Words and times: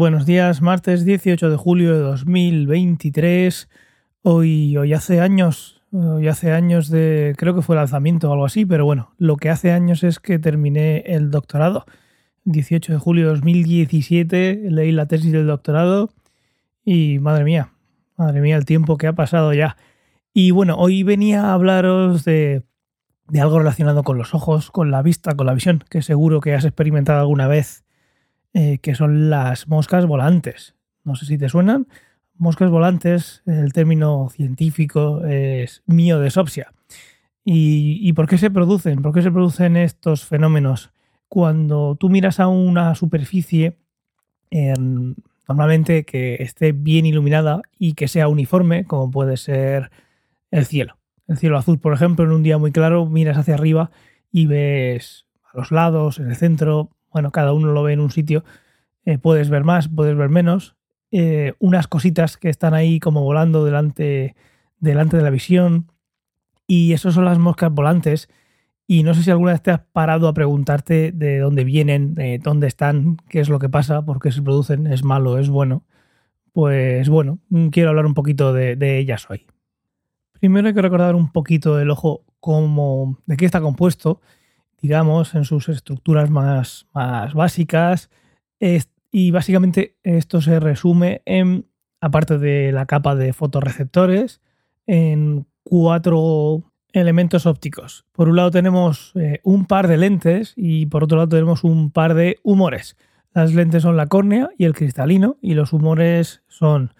Buenos 0.00 0.24
días, 0.24 0.62
martes 0.62 1.04
18 1.04 1.50
de 1.50 1.56
julio 1.56 1.92
de 1.92 2.00
2023. 2.00 3.68
Hoy, 4.22 4.74
hoy 4.78 4.94
hace 4.94 5.20
años, 5.20 5.82
hoy 5.92 6.26
hace 6.26 6.52
años 6.52 6.88
de, 6.88 7.34
creo 7.36 7.54
que 7.54 7.60
fue 7.60 7.76
lanzamiento 7.76 8.30
o 8.30 8.32
algo 8.32 8.46
así, 8.46 8.64
pero 8.64 8.86
bueno, 8.86 9.12
lo 9.18 9.36
que 9.36 9.50
hace 9.50 9.72
años 9.72 10.02
es 10.02 10.18
que 10.18 10.38
terminé 10.38 11.00
el 11.04 11.30
doctorado. 11.30 11.84
18 12.44 12.94
de 12.94 12.98
julio 12.98 13.24
de 13.24 13.32
2017 13.32 14.70
leí 14.70 14.90
la 14.90 15.04
tesis 15.04 15.32
del 15.32 15.46
doctorado 15.46 16.08
y 16.82 17.18
madre 17.18 17.44
mía, 17.44 17.74
madre 18.16 18.40
mía 18.40 18.56
el 18.56 18.64
tiempo 18.64 18.96
que 18.96 19.06
ha 19.06 19.12
pasado 19.12 19.52
ya. 19.52 19.76
Y 20.32 20.50
bueno, 20.50 20.76
hoy 20.78 21.02
venía 21.02 21.48
a 21.48 21.52
hablaros 21.52 22.24
de, 22.24 22.62
de 23.28 23.40
algo 23.42 23.58
relacionado 23.58 24.02
con 24.02 24.16
los 24.16 24.32
ojos, 24.32 24.70
con 24.70 24.90
la 24.90 25.02
vista, 25.02 25.36
con 25.36 25.44
la 25.44 25.52
visión, 25.52 25.84
que 25.90 26.00
seguro 26.00 26.40
que 26.40 26.54
has 26.54 26.64
experimentado 26.64 27.20
alguna 27.20 27.48
vez 27.48 27.84
eh, 28.52 28.78
que 28.78 28.94
son 28.94 29.30
las 29.30 29.68
moscas 29.68 30.06
volantes. 30.06 30.74
No 31.04 31.14
sé 31.14 31.26
si 31.26 31.38
te 31.38 31.48
suenan. 31.48 31.86
Moscas 32.36 32.70
volantes, 32.70 33.42
el 33.46 33.72
término 33.72 34.28
científico 34.30 35.24
es 35.24 35.82
miodesopsia. 35.86 36.72
¿Y, 37.44 37.98
¿Y 38.02 38.12
por 38.12 38.26
qué 38.26 38.38
se 38.38 38.50
producen? 38.50 39.02
¿Por 39.02 39.12
qué 39.12 39.22
se 39.22 39.30
producen 39.30 39.76
estos 39.76 40.24
fenómenos? 40.24 40.90
Cuando 41.28 41.96
tú 41.96 42.08
miras 42.08 42.40
a 42.40 42.48
una 42.48 42.94
superficie, 42.94 43.76
normalmente 45.48 46.04
que 46.04 46.36
esté 46.40 46.72
bien 46.72 47.06
iluminada 47.06 47.62
y 47.78 47.94
que 47.94 48.08
sea 48.08 48.28
uniforme, 48.28 48.84
como 48.84 49.10
puede 49.10 49.36
ser 49.36 49.90
el 50.50 50.66
cielo. 50.66 50.96
El 51.28 51.38
cielo 51.38 51.56
azul, 51.58 51.78
por 51.78 51.92
ejemplo, 51.92 52.24
en 52.24 52.32
un 52.32 52.42
día 52.42 52.58
muy 52.58 52.72
claro, 52.72 53.06
miras 53.06 53.38
hacia 53.38 53.54
arriba 53.54 53.90
y 54.32 54.46
ves 54.46 55.26
a 55.52 55.58
los 55.58 55.70
lados, 55.70 56.18
en 56.18 56.28
el 56.28 56.36
centro, 56.36 56.90
bueno, 57.12 57.30
cada 57.30 57.52
uno 57.52 57.72
lo 57.72 57.82
ve 57.82 57.92
en 57.92 58.00
un 58.00 58.10
sitio, 58.10 58.44
eh, 59.04 59.18
puedes 59.18 59.50
ver 59.50 59.64
más, 59.64 59.88
puedes 59.88 60.16
ver 60.16 60.28
menos, 60.28 60.76
eh, 61.10 61.54
unas 61.58 61.88
cositas 61.88 62.36
que 62.36 62.48
están 62.48 62.74
ahí 62.74 63.00
como 63.00 63.22
volando 63.22 63.64
delante, 63.64 64.36
delante 64.78 65.16
de 65.16 65.22
la 65.22 65.30
visión, 65.30 65.90
y 66.66 66.92
eso 66.92 67.10
son 67.10 67.24
las 67.24 67.38
moscas 67.38 67.72
volantes. 67.72 68.28
Y 68.86 69.02
no 69.02 69.14
sé 69.14 69.22
si 69.24 69.30
alguna 69.30 69.52
vez 69.52 69.62
te 69.62 69.72
has 69.72 69.80
parado 69.92 70.28
a 70.28 70.34
preguntarte 70.34 71.12
de 71.12 71.38
dónde 71.38 71.64
vienen, 71.64 72.14
de 72.14 72.38
dónde 72.38 72.68
están, 72.68 73.16
qué 73.28 73.40
es 73.40 73.48
lo 73.48 73.58
que 73.58 73.68
pasa, 73.68 74.04
por 74.04 74.20
qué 74.20 74.30
se 74.32 74.42
producen, 74.42 74.86
es 74.86 75.04
malo, 75.04 75.38
es 75.38 75.48
bueno. 75.48 75.84
Pues 76.52 77.08
bueno, 77.08 77.38
quiero 77.72 77.90
hablar 77.90 78.06
un 78.06 78.14
poquito 78.14 78.52
de, 78.52 78.98
ellas 78.98 79.28
hoy. 79.30 79.46
Primero 80.40 80.68
hay 80.68 80.74
que 80.74 80.82
recordar 80.82 81.14
un 81.14 81.32
poquito 81.32 81.80
el 81.80 81.90
ojo, 81.90 82.24
cómo, 82.40 83.18
de 83.26 83.36
qué 83.36 83.46
está 83.46 83.60
compuesto 83.60 84.20
digamos, 84.80 85.34
en 85.34 85.44
sus 85.44 85.68
estructuras 85.68 86.30
más, 86.30 86.86
más 86.94 87.34
básicas. 87.34 88.10
y 89.12 89.30
básicamente 89.30 89.96
esto 90.02 90.40
se 90.40 90.60
resume 90.60 91.22
en, 91.24 91.66
aparte 92.00 92.38
de 92.38 92.72
la 92.72 92.86
capa 92.86 93.14
de 93.14 93.32
fotorreceptores, 93.32 94.40
en 94.86 95.46
cuatro 95.62 96.64
elementos 96.92 97.46
ópticos. 97.46 98.04
Por 98.12 98.28
un 98.28 98.36
lado 98.36 98.50
tenemos 98.50 99.12
eh, 99.14 99.40
un 99.44 99.66
par 99.66 99.88
de 99.88 99.96
lentes 99.96 100.52
y 100.56 100.86
por 100.86 101.04
otro 101.04 101.18
lado 101.18 101.28
tenemos 101.28 101.64
un 101.64 101.90
par 101.90 102.14
de 102.14 102.38
humores. 102.42 102.96
Las 103.32 103.54
lentes 103.54 103.82
son 103.82 103.96
la 103.96 104.06
córnea 104.06 104.50
y 104.58 104.64
el 104.64 104.74
cristalino 104.74 105.36
y 105.40 105.54
los 105.54 105.72
humores 105.72 106.42
son 106.48 106.94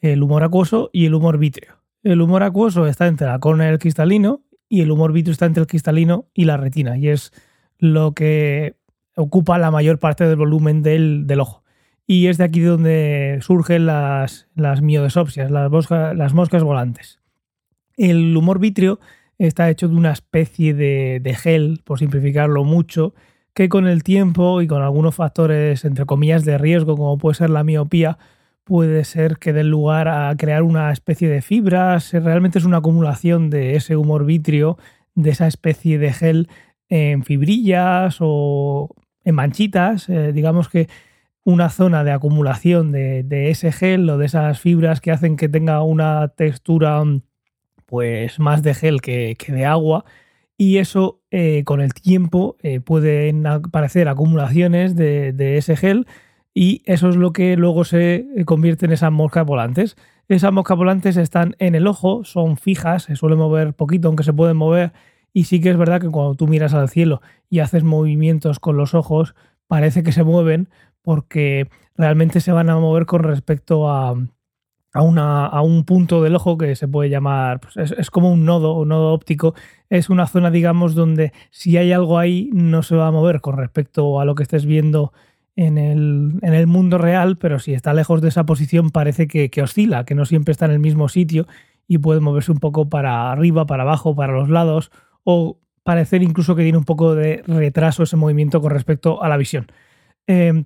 el 0.00 0.22
humor 0.22 0.44
acuoso 0.44 0.90
y 0.92 1.06
el 1.06 1.14
humor 1.14 1.38
vítreo. 1.38 1.82
El 2.02 2.20
humor 2.20 2.42
acuoso 2.42 2.86
está 2.86 3.06
entre 3.06 3.26
la 3.26 3.38
córnea 3.38 3.68
y 3.68 3.72
el 3.72 3.78
cristalino 3.78 4.42
y 4.74 4.80
el 4.80 4.90
humor 4.90 5.12
vitro 5.12 5.30
está 5.30 5.46
entre 5.46 5.60
el 5.60 5.68
cristalino 5.68 6.26
y 6.34 6.46
la 6.46 6.56
retina, 6.56 6.98
y 6.98 7.06
es 7.08 7.30
lo 7.78 8.12
que 8.12 8.74
ocupa 9.14 9.56
la 9.56 9.70
mayor 9.70 10.00
parte 10.00 10.26
del 10.26 10.34
volumen 10.34 10.82
del, 10.82 11.38
ojo. 11.38 11.62
Y 12.08 12.26
es 12.26 12.38
de 12.38 12.44
aquí 12.44 12.58
donde 12.58 13.38
surgen 13.40 13.86
las, 13.86 14.48
las 14.56 14.82
miodesopsias, 14.82 15.52
las, 15.52 15.70
las 15.90 16.34
moscas 16.34 16.64
volantes. 16.64 17.20
El 17.96 18.36
humor 18.36 18.58
vitrio 18.58 18.98
está 19.38 19.70
hecho 19.70 19.86
de 19.86 19.94
una 19.94 20.10
especie 20.10 20.74
de, 20.74 21.20
de 21.22 21.34
gel, 21.36 21.80
por 21.84 22.00
simplificarlo 22.00 22.64
mucho, 22.64 23.14
que 23.54 23.68
con 23.68 23.86
el 23.86 24.02
tiempo 24.02 24.60
y 24.60 24.66
con 24.66 24.82
algunos 24.82 25.14
factores, 25.14 25.84
entre 25.84 26.04
comillas, 26.04 26.44
de 26.44 26.58
riesgo, 26.58 26.96
como 26.96 27.16
puede 27.16 27.36
ser 27.36 27.50
la 27.50 27.62
miopía, 27.62 28.18
puede 28.64 29.04
ser 29.04 29.36
que 29.38 29.52
dé 29.52 29.62
lugar 29.62 30.08
a 30.08 30.34
crear 30.36 30.62
una 30.62 30.90
especie 30.90 31.28
de 31.28 31.42
fibras. 31.42 32.12
Realmente 32.12 32.58
es 32.58 32.64
una 32.64 32.78
acumulación 32.78 33.50
de 33.50 33.76
ese 33.76 33.96
humor 33.96 34.24
vitrio, 34.24 34.78
de 35.14 35.30
esa 35.30 35.46
especie 35.46 35.98
de 35.98 36.12
gel 36.12 36.48
en 36.88 37.22
fibrillas 37.22 38.16
o 38.20 38.94
en 39.22 39.34
manchitas. 39.34 40.08
Eh, 40.08 40.32
digamos 40.32 40.68
que 40.68 40.88
una 41.44 41.68
zona 41.68 42.04
de 42.04 42.12
acumulación 42.12 42.90
de, 42.90 43.50
ese 43.50 43.70
gel 43.70 44.08
o 44.08 44.16
de 44.16 44.26
esas 44.26 44.58
fibras 44.60 45.02
que 45.02 45.12
hacen 45.12 45.36
que 45.36 45.50
tenga 45.50 45.82
una 45.82 46.28
textura 46.28 47.02
pues 47.84 48.38
más 48.38 48.62
de 48.62 48.74
gel 48.74 49.02
que, 49.02 49.36
de 49.46 49.66
agua. 49.66 50.06
Y 50.56 50.78
eso 50.78 51.20
eh, 51.30 51.64
con 51.64 51.82
el 51.82 51.92
tiempo 51.92 52.56
eh, 52.62 52.80
pueden 52.80 53.46
aparecer 53.46 54.08
acumulaciones 54.08 54.96
de 54.96 55.56
ese 55.58 55.76
gel 55.76 56.06
y 56.54 56.82
eso 56.84 57.08
es 57.08 57.16
lo 57.16 57.32
que 57.32 57.56
luego 57.56 57.84
se 57.84 58.26
convierte 58.46 58.86
en 58.86 58.92
esas 58.92 59.10
moscas 59.10 59.44
volantes. 59.44 59.96
Esas 60.28 60.52
moscas 60.52 60.78
volantes 60.78 61.16
están 61.16 61.56
en 61.58 61.74
el 61.74 61.88
ojo, 61.88 62.24
son 62.24 62.56
fijas, 62.56 63.02
se 63.02 63.16
suele 63.16 63.34
mover 63.34 63.74
poquito, 63.74 64.06
aunque 64.06 64.22
se 64.22 64.32
pueden 64.32 64.56
mover. 64.56 64.92
Y 65.32 65.44
sí 65.44 65.60
que 65.60 65.70
es 65.70 65.76
verdad 65.76 66.00
que 66.00 66.08
cuando 66.08 66.36
tú 66.36 66.46
miras 66.46 66.72
al 66.72 66.88
cielo 66.88 67.20
y 67.50 67.58
haces 67.58 67.82
movimientos 67.82 68.60
con 68.60 68.76
los 68.76 68.94
ojos, 68.94 69.34
parece 69.66 70.04
que 70.04 70.12
se 70.12 70.22
mueven 70.22 70.68
porque 71.02 71.68
realmente 71.96 72.40
se 72.40 72.52
van 72.52 72.70
a 72.70 72.78
mover 72.78 73.04
con 73.04 73.24
respecto 73.24 73.90
a, 73.90 74.14
a 74.92 75.62
un 75.62 75.84
punto 75.84 76.22
del 76.22 76.36
ojo 76.36 76.56
que 76.56 76.76
se 76.76 76.86
puede 76.86 77.10
llamar, 77.10 77.60
pues 77.60 77.76
es, 77.76 77.90
es, 77.98 78.10
como 78.10 78.32
un 78.32 78.44
nodo, 78.44 78.78
un 78.78 78.88
nodo 78.88 79.12
óptico. 79.12 79.54
Es 79.90 80.08
una 80.08 80.28
zona, 80.28 80.52
digamos, 80.52 80.94
donde 80.94 81.32
si 81.50 81.76
hay 81.76 81.92
algo 81.92 82.16
ahí 82.16 82.48
no 82.52 82.84
se 82.84 82.94
va 82.94 83.08
a 83.08 83.12
mover 83.12 83.40
con 83.40 83.56
respecto 83.56 84.20
a 84.20 84.24
lo 84.24 84.36
que 84.36 84.44
estés 84.44 84.66
viendo 84.66 85.12
en 85.56 85.78
el, 85.78 86.66
mundo 86.66 86.98
real, 86.98 87.36
pero 87.36 87.58
si 87.58 87.74
está 87.74 87.94
lejos 87.94 88.20
de 88.20 88.28
esa 88.28 88.44
posición 88.44 88.90
parece 88.90 89.26
que, 89.28 89.62
oscila, 89.62 90.04
que 90.04 90.14
no 90.14 90.24
siempre 90.24 90.52
está 90.52 90.64
en 90.64 90.72
el 90.72 90.80
mismo 90.80 91.08
sitio 91.08 91.46
y 91.86 91.98
puede 91.98 92.20
moverse 92.20 92.50
un 92.50 92.58
poco 92.58 92.88
para 92.88 93.30
arriba, 93.30 93.66
para 93.66 93.84
abajo, 93.84 94.16
para 94.16 94.32
los 94.32 94.48
lados, 94.48 94.90
o 95.22 95.58
parecer 95.82 96.22
incluso 96.22 96.56
que 96.56 96.62
tiene 96.62 96.78
un 96.78 96.84
poco 96.84 97.14
de 97.14 97.42
retraso 97.46 98.02
ese 98.02 98.16
movimiento 98.16 98.60
con 98.60 98.70
respecto 98.70 99.22
a 99.22 99.28
la 99.28 99.36
visión. 99.36 99.66
Em, 100.26 100.64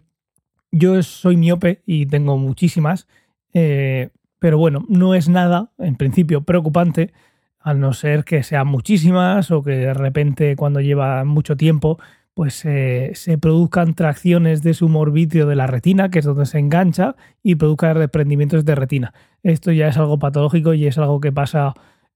yo 0.71 1.03
soy 1.03 1.37
miope 1.37 1.83
y 1.85 2.07
tengo 2.07 2.39
muchísimas, 2.39 3.09
eh, 3.53 4.11
pero 4.39 4.59
bueno, 4.59 4.87
no 4.89 5.15
es 5.15 5.29
nada, 5.29 5.73
en 5.79 5.97
principio, 5.97 6.43
preocupante, 6.43 7.13
al 7.59 7.81
no 7.81 7.93
ser 7.93 8.25
que 8.25 8.43
sean 8.43 8.69
muchísimas 8.69 9.51
o 9.51 9.63
que 9.63 9.73
de 9.73 9.95
repente 9.95 10.57
cuando 10.57 10.81
lleva 10.81 11.25
mucho 11.25 11.57
tiempo 11.57 11.99
pues 12.39 12.65
eh, 12.67 13.11
se 13.15 13.37
produzcan 13.37 13.95
tracciones 13.95 14.63
de 14.63 14.73
su 14.73 14.87
humor 14.87 15.13
de 15.13 15.57
la 15.57 15.67
retina, 15.67 16.09
que 16.09 16.21
es 16.21 16.25
donde 16.25 16.47
se 16.47 16.61
engancha, 16.61 17.17
y 17.43 17.57
produzcan 17.57 17.99
desprendimientos 17.99 18.65
de 18.65 18.77
retina. 18.77 19.13
Esto 19.43 19.73
ya 19.73 19.89
es 19.89 19.97
algo 19.97 20.21
patológico 20.21 20.73
y 20.73 20.87
es 20.87 20.99
algo 20.99 21.19
que 21.19 21.33
pasa 21.33 21.75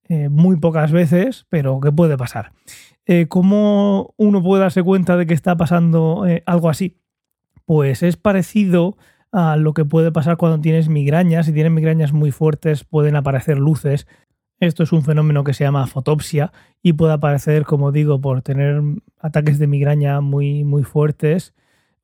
eh, 0.09 0.28
muy 0.28 0.59
pocas 0.59 0.93
veces, 0.93 1.47
pero 1.49 1.81
que 1.81 1.91
puede 1.91 2.16
pasar. 2.16 2.53
Eh, 3.05 3.27
¿Cómo 3.27 4.15
uno 4.16 4.41
puede 4.44 4.62
darse 4.62 4.84
cuenta 4.84 5.16
de 5.16 5.27
que 5.27 5.34
está 5.34 5.56
pasando 5.56 6.25
algo 6.47 6.71
así? 6.71 7.00
Pues 7.65 8.04
es 8.04 8.16
parecido 8.16 8.97
a 9.33 9.56
lo 9.56 9.75
que 9.75 9.84
puede 9.84 10.12
pasar 10.12 10.37
cuando 10.37 10.60
tienes 10.60 10.89
migrañas. 10.89 11.47
Si 11.47 11.53
tienes 11.53 11.72
migrañas 11.72 12.12
muy 12.12 12.31
fuertes 12.31 12.84
pueden 12.84 13.16
aparecer 13.16 13.59
luces 13.59 14.06
esto 14.66 14.84
es 14.84 14.92
un 14.92 15.03
fenómeno 15.03 15.42
que 15.42 15.54
se 15.54 15.64
llama 15.64 15.88
fotopsia 15.88 16.53
y 16.82 16.92
puede 16.92 17.14
aparecer, 17.14 17.64
como 17.64 17.91
digo, 17.91 18.20
por 18.20 18.42
tener 18.42 18.80
ataques 19.18 19.59
de 19.59 19.66
migraña 19.66 20.20
muy, 20.20 20.62
muy 20.62 20.84
fuertes 20.84 21.53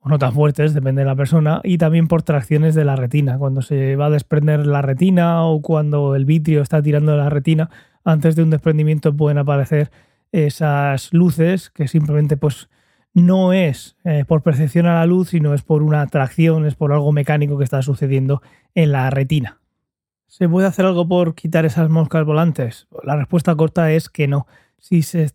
o 0.00 0.08
no 0.08 0.18
tan 0.18 0.32
fuertes, 0.32 0.74
depende 0.74 1.02
de 1.02 1.06
la 1.06 1.14
persona, 1.14 1.60
y 1.62 1.78
también 1.78 2.08
por 2.08 2.22
tracciones 2.22 2.74
de 2.74 2.84
la 2.84 2.96
retina. 2.96 3.38
Cuando 3.38 3.62
se 3.62 3.94
va 3.94 4.06
a 4.06 4.10
desprender 4.10 4.66
la 4.66 4.82
retina 4.82 5.44
o 5.44 5.62
cuando 5.62 6.16
el 6.16 6.24
vitrio 6.24 6.62
está 6.62 6.82
tirando 6.82 7.12
de 7.12 7.18
la 7.18 7.30
retina, 7.30 7.70
antes 8.04 8.34
de 8.34 8.42
un 8.42 8.50
desprendimiento 8.50 9.16
pueden 9.16 9.38
aparecer 9.38 9.92
esas 10.32 11.12
luces 11.12 11.70
que 11.70 11.86
simplemente 11.86 12.36
pues 12.36 12.68
no 13.14 13.52
es 13.52 13.96
eh, 14.04 14.24
por 14.26 14.42
percepción 14.42 14.86
a 14.86 14.94
la 14.94 15.06
luz, 15.06 15.28
sino 15.28 15.54
es 15.54 15.62
por 15.62 15.84
una 15.84 16.04
tracción, 16.08 16.66
es 16.66 16.74
por 16.74 16.92
algo 16.92 17.12
mecánico 17.12 17.56
que 17.56 17.64
está 17.64 17.82
sucediendo 17.82 18.42
en 18.74 18.90
la 18.90 19.10
retina. 19.10 19.58
¿Se 20.28 20.46
puede 20.46 20.66
hacer 20.68 20.84
algo 20.84 21.08
por 21.08 21.34
quitar 21.34 21.64
esas 21.64 21.88
moscas 21.88 22.24
volantes? 22.26 22.86
La 23.02 23.16
respuesta 23.16 23.56
corta 23.56 23.90
es 23.92 24.10
que 24.10 24.28
no. 24.28 24.46
Si 24.78 25.00
se 25.00 25.30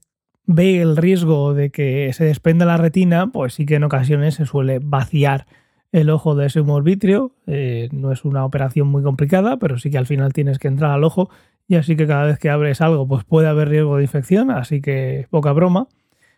ve 0.46 0.82
el 0.82 0.96
riesgo 0.96 1.56
de 1.56 1.72
que 1.72 2.14
se 2.14 2.26
desprenda 2.26 2.66
la 2.66 2.78
retina, 2.78 3.28
pues 3.28 3.56
sí 3.56 3.66
que 3.66 3.76
en 3.76 3.84
ocasiones 3.84 4.36
se 4.36 4.46
suele 4.46 4.80
vaciar 4.80 5.48
el 5.92 6.12
ojo 6.12 6.36
de 6.36 6.46
ese 6.46 6.62
humor 6.62 6.84
vitrio. 6.84 7.36
Eh, 7.48 7.90
no 7.92 8.12
es 8.12 8.24
una 8.24 8.46
operación 8.46 8.88
muy 8.88 9.02
complicada, 9.02 9.58
pero 9.58 9.80
sí 9.80 9.90
que 9.90 9.98
al 9.98 10.06
final 10.06 10.32
tienes 10.32 10.60
que 10.60 10.68
entrar 10.68 10.92
al 10.92 11.04
ojo 11.04 11.30
y 11.68 11.76
así 11.76 11.96
que 11.96 12.06
cada 12.06 12.26
vez 12.26 12.38
que 12.38 12.52
abres 12.52 12.80
algo 12.80 13.08
pues 13.08 13.24
puede 13.24 13.48
haber 13.48 13.70
riesgo 13.70 13.98
de 13.98 14.04
infección, 14.04 14.52
así 14.52 14.80
que 14.80 15.28
poca 15.32 15.54
broma. 15.54 15.88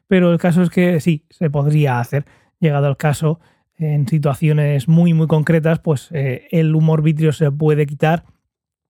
Pero 0.07 0.31
el 0.31 0.40
caso 0.40 0.62
es 0.62 0.69
que 0.69 1.02
sí, 1.02 1.25
se 1.30 1.50
podría 1.50 2.00
hacer. 2.00 2.25
Llegado 2.62 2.88
el 2.88 2.96
caso, 2.96 3.42
en 3.78 4.07
situaciones 4.07 4.88
muy 4.88 5.13
muy 5.13 5.28
concretas, 5.28 5.80
pues 5.80 6.10
eh, 6.13 6.48
el 6.52 6.74
humor 6.74 7.02
vítreo 7.02 7.34
se 7.34 7.52
puede 7.52 7.86
quitar 7.86 8.24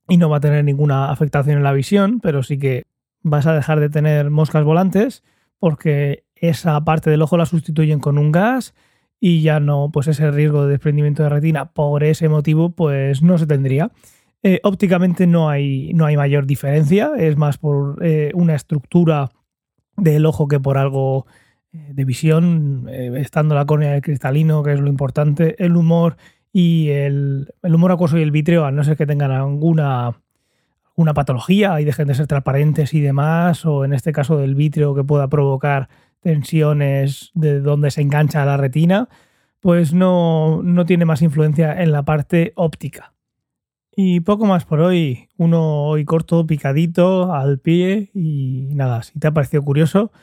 y 0.07 0.17
no 0.17 0.29
va 0.29 0.37
a 0.37 0.41
tener 0.41 0.63
ninguna 0.63 1.11
afectación 1.11 1.57
en 1.57 1.63
la 1.63 1.73
visión, 1.73 2.19
pero 2.19 2.43
sí 2.43 2.57
que 2.57 2.83
vas 3.21 3.47
a 3.47 3.53
dejar 3.53 3.79
de 3.79 3.89
tener 3.89 4.29
moscas 4.29 4.63
volantes 4.63 5.23
porque 5.59 6.25
esa 6.35 6.83
parte 6.83 7.09
del 7.09 7.21
ojo 7.21 7.37
la 7.37 7.45
sustituyen 7.45 7.99
con 7.99 8.17
un 8.17 8.31
gas 8.31 8.75
y 9.19 9.41
ya 9.41 9.59
no, 9.59 9.89
pues 9.91 10.07
ese 10.07 10.29
riesgo 10.29 10.65
de 10.65 10.71
desprendimiento 10.71 11.23
de 11.23 11.29
retina 11.29 11.71
por 11.71 12.03
ese 12.03 12.29
motivo, 12.29 12.71
pues 12.71 13.21
no 13.23 13.37
se 13.37 13.47
tendría. 13.47 13.91
Eh, 14.43 14.59
ópticamente 14.63 15.25
no 15.25 15.49
hay, 15.49 15.91
no 15.93 16.05
hay 16.05 16.17
mayor 16.17 16.45
diferencia, 16.45 17.13
es 17.17 17.35
más 17.35 17.57
por 17.57 17.97
eh, 18.05 18.31
una 18.35 18.53
estructura 18.53 19.31
del 19.97 20.25
ojo 20.27 20.47
que 20.47 20.59
por 20.59 20.77
algo 20.77 21.25
eh, 21.71 21.93
de 21.93 22.05
visión, 22.05 22.87
estando 22.89 23.55
la 23.55 23.65
córnea 23.65 23.93
del 23.93 24.01
cristalino, 24.01 24.61
que 24.61 24.73
es 24.73 24.79
lo 24.79 24.89
importante, 24.89 25.55
el 25.63 25.75
humor 25.75 26.17
y 26.57 26.87
el, 26.91 27.53
humor 27.63 27.91
acuoso 27.91 28.17
y 28.17 28.21
el 28.21 28.31
vítreo, 28.31 28.63
a 28.63 28.71
no 28.71 28.81
ser 28.85 28.95
que 28.95 29.05
tengan 29.05 29.29
alguna 29.29 30.21
una 30.95 31.13
patología 31.13 31.81
y 31.81 31.83
dejen 31.83 32.07
de 32.07 32.15
ser 32.15 32.27
transparentes 32.27 32.93
y 32.93 33.01
demás, 33.01 33.65
o 33.65 33.83
en 33.83 33.91
este 33.91 34.13
caso 34.13 34.37
del 34.37 34.55
vítreo 34.55 34.95
que 34.95 35.03
pueda 35.03 35.27
provocar 35.27 35.89
tensiones 36.21 37.31
de 37.33 37.59
donde 37.59 37.91
se 37.91 37.99
engancha 37.99 38.45
la 38.45 38.55
retina, 38.55 39.09
pues 39.59 39.93
no, 39.93 40.61
no 40.63 40.85
tiene 40.85 41.03
más 41.03 41.21
influencia 41.21 41.83
en 41.83 41.91
la 41.91 42.03
parte 42.03 42.53
óptica. 42.55 43.11
Y 43.93 44.21
poco 44.21 44.45
más 44.45 44.63
por 44.63 44.79
hoy. 44.79 45.27
Uno 45.35 45.83
hoy 45.83 46.05
corto, 46.05 46.47
picadito, 46.47 47.33
al 47.33 47.59
pie. 47.59 48.11
Y 48.13 48.69
nada, 48.75 49.03
si 49.03 49.19
te 49.19 49.27
ha 49.27 49.33
parecido 49.33 49.61
curioso, 49.61 50.13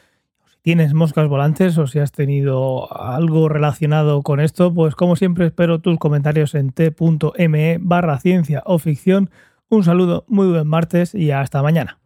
tienes 0.62 0.94
moscas 0.94 1.28
volantes 1.28 1.76
o 1.78 1.86
si 1.86 1.98
has 1.98 2.12
tenido 2.12 2.92
algo 2.96 3.48
relacionado 3.48 4.22
con 4.22 4.40
esto, 4.40 4.72
pues 4.72 4.94
como 4.94 5.16
siempre 5.16 5.46
espero 5.46 5.80
tus 5.80 5.98
comentarios 5.98 6.54
en 6.54 6.70
t.me 6.70 7.78
barra 7.80 8.18
ciencia 8.18 8.62
o 8.64 8.78
ficción. 8.78 9.30
Un 9.68 9.84
saludo, 9.84 10.24
muy 10.28 10.48
buen 10.48 10.68
martes 10.68 11.14
y 11.14 11.30
hasta 11.32 11.62
mañana. 11.62 12.01